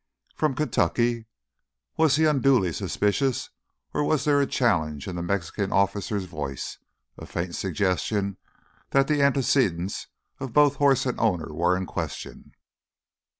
"From 0.35 0.55
Kentucky." 0.55 1.27
Was 1.95 2.15
he 2.15 2.25
unduly 2.25 2.73
suspicious 2.73 3.51
or 3.93 4.03
was 4.03 4.25
there 4.25 4.41
a 4.41 4.47
challenge 4.47 5.07
in 5.07 5.15
the 5.15 5.21
Mexican 5.21 5.71
officer's 5.71 6.25
voice—a 6.25 7.25
faint 7.27 7.53
suggestion 7.53 8.37
that 8.89 9.07
the 9.07 9.21
antecedents 9.21 10.07
of 10.39 10.53
both 10.53 10.77
horse 10.77 11.05
and 11.05 11.19
owner 11.19 11.53
were 11.53 11.77
in 11.77 11.85
question? 11.85 12.53